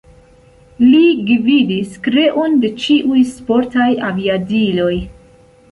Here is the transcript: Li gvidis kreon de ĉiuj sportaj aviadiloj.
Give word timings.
Li 0.85 1.01
gvidis 1.27 1.93
kreon 2.07 2.59
de 2.65 2.73
ĉiuj 2.85 3.23
sportaj 3.35 3.91
aviadiloj. 4.11 4.95